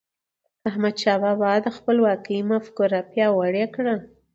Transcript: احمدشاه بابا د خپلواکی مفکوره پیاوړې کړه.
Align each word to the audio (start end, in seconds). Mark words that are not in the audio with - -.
احمدشاه 0.69 1.17
بابا 1.23 1.51
د 1.61 1.67
خپلواکی 1.77 2.37
مفکوره 2.51 2.99
پیاوړې 3.11 3.65
کړه. 3.75 3.95